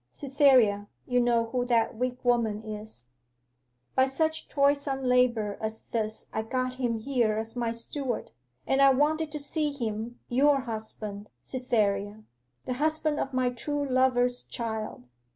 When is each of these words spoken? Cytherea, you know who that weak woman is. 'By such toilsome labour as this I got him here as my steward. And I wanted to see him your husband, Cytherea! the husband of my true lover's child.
Cytherea, 0.09 0.89
you 1.05 1.19
know 1.19 1.45
who 1.51 1.63
that 1.65 1.95
weak 1.95 2.25
woman 2.25 2.63
is. 2.65 3.05
'By 3.93 4.07
such 4.07 4.47
toilsome 4.47 5.03
labour 5.03 5.59
as 5.61 5.81
this 5.81 6.25
I 6.33 6.41
got 6.41 6.77
him 6.77 6.97
here 6.97 7.37
as 7.37 7.55
my 7.55 7.71
steward. 7.71 8.31
And 8.65 8.81
I 8.81 8.89
wanted 8.93 9.31
to 9.31 9.37
see 9.37 9.71
him 9.71 10.19
your 10.27 10.61
husband, 10.61 11.29
Cytherea! 11.43 12.23
the 12.65 12.73
husband 12.73 13.19
of 13.19 13.31
my 13.31 13.51
true 13.51 13.87
lover's 13.87 14.41
child. 14.41 15.03